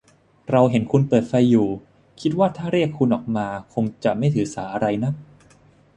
[0.51, 1.67] เราเห็นคุณเปิดไฟอยู่
[2.21, 5.13] คิดว่าถ้าเรียกคุณออกมาคงจะไม่ถือสาอะไรนัก